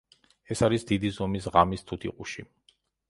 [0.55, 2.47] ეს არის დიდი ზომის ღამის თუთიყუში.